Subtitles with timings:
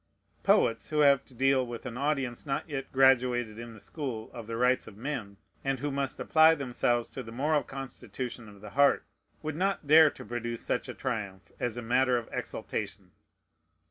[0.41, 4.47] Poets who have to deal with an audience not yet graduated in the school of
[4.47, 8.71] the rights of men, and who must apply themselves to the moral constitution of the
[8.71, 9.03] heart,
[9.43, 13.11] would not dare to produce such a triumph as a matter of exultation.